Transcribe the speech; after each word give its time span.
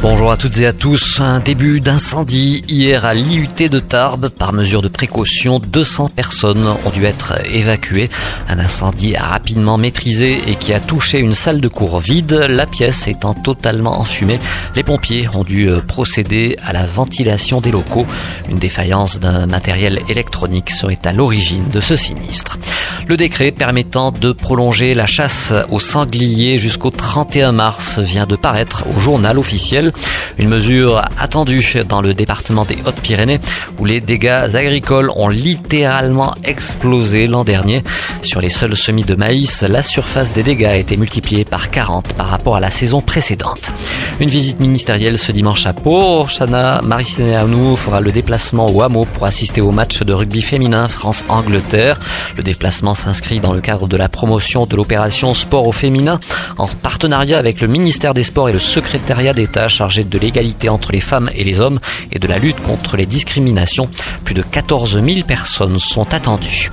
Bonjour 0.00 0.30
à 0.30 0.36
toutes 0.36 0.58
et 0.60 0.66
à 0.66 0.72
tous. 0.72 1.18
Un 1.18 1.40
début 1.40 1.80
d'incendie 1.80 2.62
hier 2.68 3.04
à 3.04 3.14
l'IUT 3.14 3.68
de 3.68 3.80
Tarbes. 3.80 4.28
Par 4.28 4.52
mesure 4.52 4.80
de 4.80 4.86
précaution, 4.86 5.58
200 5.58 6.10
personnes 6.14 6.68
ont 6.68 6.90
dû 6.90 7.04
être 7.04 7.34
évacuées. 7.52 8.08
Un 8.48 8.60
incendie 8.60 9.16
rapidement 9.16 9.76
maîtrisé 9.76 10.40
et 10.46 10.54
qui 10.54 10.72
a 10.72 10.78
touché 10.78 11.18
une 11.18 11.34
salle 11.34 11.60
de 11.60 11.66
cours 11.66 11.98
vide, 11.98 12.46
la 12.48 12.66
pièce 12.66 13.08
étant 13.08 13.34
totalement 13.34 13.98
enfumée. 13.98 14.38
Les 14.76 14.84
pompiers 14.84 15.28
ont 15.34 15.42
dû 15.42 15.68
procéder 15.88 16.56
à 16.62 16.72
la 16.72 16.84
ventilation 16.84 17.60
des 17.60 17.72
locaux. 17.72 18.06
Une 18.48 18.58
défaillance 18.58 19.18
d'un 19.18 19.46
matériel 19.46 20.00
électronique 20.08 20.70
serait 20.70 21.04
à 21.06 21.12
l'origine 21.12 21.68
de 21.72 21.80
ce 21.80 21.96
sinistre. 21.96 22.58
Le 23.08 23.16
décret 23.16 23.52
permettant 23.52 24.12
de 24.12 24.32
prolonger 24.32 24.92
la 24.92 25.06
chasse 25.06 25.54
aux 25.70 25.80
sangliers 25.80 26.58
jusqu'au 26.58 26.90
31 26.90 27.52
mars 27.52 27.98
vient 28.00 28.26
de 28.26 28.36
paraître 28.36 28.84
au 28.94 29.00
journal 29.00 29.38
officiel. 29.38 29.87
Une 30.38 30.48
mesure 30.48 31.02
attendue 31.18 31.64
dans 31.88 32.00
le 32.00 32.14
département 32.14 32.64
des 32.64 32.78
Hautes-Pyrénées 32.86 33.40
où 33.78 33.84
les 33.84 34.00
dégâts 34.00 34.54
agricoles 34.54 35.10
ont 35.16 35.28
littéralement 35.28 36.34
explosé 36.44 37.26
l'an 37.26 37.44
dernier. 37.44 37.82
Sur 38.22 38.40
les 38.40 38.48
seuls 38.48 38.76
semis 38.76 39.04
de 39.04 39.14
maïs, 39.14 39.62
la 39.62 39.82
surface 39.82 40.32
des 40.32 40.42
dégâts 40.42 40.64
a 40.64 40.76
été 40.76 40.96
multipliée 40.96 41.44
par 41.44 41.70
40 41.70 42.14
par 42.14 42.28
rapport 42.28 42.56
à 42.56 42.60
la 42.60 42.70
saison 42.70 43.00
précédente. 43.00 43.72
Une 44.20 44.30
visite 44.30 44.58
ministérielle 44.58 45.16
ce 45.16 45.30
dimanche 45.30 45.64
à 45.66 45.72
Pau. 45.72 46.26
Chana 46.26 46.82
Mariceanu 46.82 47.76
fera 47.76 48.00
le 48.00 48.10
déplacement 48.10 48.68
au 48.68 48.82
hameau 48.82 49.04
pour 49.04 49.26
assister 49.26 49.60
au 49.60 49.70
match 49.70 50.02
de 50.02 50.12
rugby 50.12 50.42
féminin 50.42 50.88
France-Angleterre. 50.88 52.00
Le 52.36 52.42
déplacement 52.42 52.96
s'inscrit 52.96 53.38
dans 53.38 53.52
le 53.52 53.60
cadre 53.60 53.86
de 53.86 53.96
la 53.96 54.08
promotion 54.08 54.66
de 54.66 54.74
l'opération 54.74 55.34
Sport 55.34 55.66
au 55.66 55.72
féminin 55.72 56.18
en 56.56 56.66
partenariat 56.66 57.38
avec 57.38 57.60
le 57.60 57.68
ministère 57.68 58.12
des 58.12 58.24
Sports 58.24 58.48
et 58.48 58.52
le 58.52 58.58
secrétariat 58.58 59.34
d'État 59.34 59.68
chargé 59.78 60.02
de 60.02 60.18
l'égalité 60.18 60.68
entre 60.68 60.90
les 60.90 60.98
femmes 60.98 61.30
et 61.36 61.44
les 61.44 61.60
hommes 61.60 61.78
et 62.10 62.18
de 62.18 62.26
la 62.26 62.38
lutte 62.38 62.60
contre 62.62 62.96
les 62.96 63.06
discriminations. 63.06 63.88
Plus 64.24 64.34
de 64.34 64.42
14 64.42 65.00
000 65.04 65.24
personnes 65.24 65.78
sont 65.78 66.12
attendues. 66.12 66.68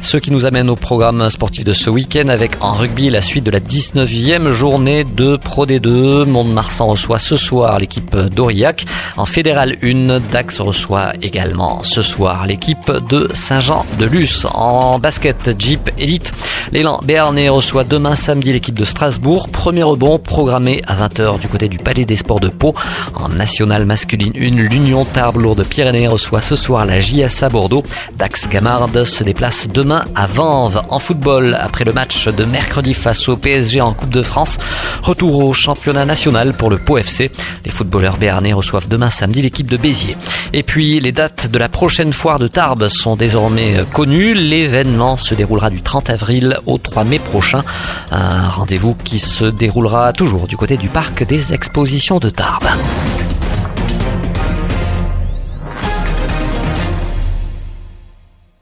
Ce 0.00 0.16
qui 0.16 0.30
nous 0.30 0.46
amène 0.46 0.70
au 0.70 0.76
programme 0.76 1.28
sportif 1.28 1.64
de 1.64 1.74
ce 1.74 1.90
week-end 1.90 2.28
avec 2.28 2.52
en 2.62 2.72
rugby 2.72 3.10
la 3.10 3.20
suite 3.20 3.44
de 3.44 3.50
la 3.50 3.60
19e 3.60 4.50
journée 4.52 5.04
de 5.04 5.36
Pro 5.36 5.66
D2. 5.66 6.24
Mont-de-Marsan 6.24 6.86
reçoit 6.86 7.18
ce 7.18 7.36
soir 7.36 7.78
l'équipe 7.78 8.16
d'Aurillac. 8.16 8.86
En 9.18 9.26
fédéral 9.26 9.76
1, 9.82 10.20
Dax 10.32 10.60
reçoit 10.60 11.12
également 11.20 11.82
ce 11.82 12.00
soir 12.00 12.46
l'équipe 12.46 12.90
de 13.10 13.28
Saint-Jean-de-Luz. 13.34 14.46
En 14.54 14.98
basket, 14.98 15.50
Jeep 15.58 15.90
Elite. 15.98 16.32
L'élan 16.72 17.00
Béarnais 17.04 17.48
reçoit 17.48 17.84
demain 17.84 18.16
samedi 18.16 18.52
l'équipe 18.52 18.78
de 18.78 18.84
Strasbourg. 18.84 19.48
Premier 19.48 19.84
rebond 19.84 20.18
programmé 20.18 20.82
à 20.86 20.96
20h 20.96 21.38
du 21.38 21.48
côté 21.48 21.68
du 21.68 21.78
Palais 21.78 22.04
des 22.04 22.16
Sports 22.16 22.40
de 22.40 22.48
Pau. 22.48 22.74
En 23.14 23.28
nationale 23.28 23.86
masculine 23.86 24.32
1, 24.36 24.40
l'Union 24.68 25.04
Tarbes 25.04 25.36
Lourdes 25.36 25.64
Pyrénées 25.64 26.08
reçoit 26.08 26.40
ce 26.40 26.56
soir 26.56 26.84
la 26.84 26.98
JSA 26.98 27.48
Bordeaux. 27.50 27.84
Dax 28.18 28.48
Gamarde 28.48 29.04
se 29.04 29.22
déplace 29.22 29.68
demain 29.68 30.04
à 30.16 30.26
Vanves. 30.26 30.82
En 30.88 30.98
football, 30.98 31.56
après 31.58 31.84
le 31.84 31.92
match 31.92 32.26
de 32.26 32.44
mercredi 32.44 32.94
face 32.94 33.28
au 33.28 33.36
PSG 33.36 33.80
en 33.80 33.94
Coupe 33.94 34.10
de 34.10 34.22
France, 34.22 34.58
retour 35.02 35.44
au 35.44 35.52
championnat 35.52 36.04
national 36.04 36.52
pour 36.52 36.68
le 36.68 36.78
Pau 36.78 36.98
FC. 36.98 37.30
Les 37.64 37.70
footballeurs 37.70 38.16
béarnais 38.16 38.52
reçoivent 38.52 38.88
demain 38.88 39.10
samedi 39.10 39.40
l'équipe 39.40 39.70
de 39.70 39.76
Béziers. 39.76 40.16
Et 40.52 40.64
puis, 40.64 40.98
les 41.00 41.12
dates 41.12 41.48
de 41.50 41.58
la 41.58 41.68
prochaine 41.68 42.12
foire 42.12 42.38
de 42.38 42.48
Tarbes 42.48 42.88
sont 42.88 43.14
désormais 43.14 43.84
connues. 43.92 44.34
L'événement 44.34 45.16
se 45.16 45.34
déroulera 45.34 45.70
du 45.70 45.80
30 45.82 46.10
au 46.66 46.78
3 46.78 47.04
mai 47.04 47.18
prochain. 47.18 47.62
Un 48.10 48.48
rendez-vous 48.48 48.94
qui 48.94 49.18
se 49.18 49.44
déroulera 49.44 50.12
toujours 50.12 50.46
du 50.46 50.56
côté 50.56 50.76
du 50.76 50.88
parc 50.88 51.24
des 51.24 51.52
expositions 51.52 52.18
de 52.18 52.30
Tarbes. 52.30 52.68